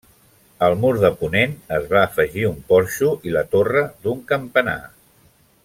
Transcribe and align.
Al 0.67 0.77
mur 0.85 0.93
de 1.03 1.11
ponent 1.19 1.53
es 1.77 1.85
va 1.91 1.99
afegir 2.07 2.47
un 2.53 2.57
porxo 2.73 3.13
i 3.29 3.37
la 3.37 3.45
torre 3.53 3.85
d'un 4.07 4.25
campanar. 4.33 4.79